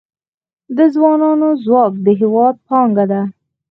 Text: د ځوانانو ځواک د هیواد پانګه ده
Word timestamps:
د 0.77 0.79
ځوانانو 0.93 1.49
ځواک 1.63 1.93
د 2.05 2.07
هیواد 2.19 2.55
پانګه 2.67 3.05
ده 3.11 3.21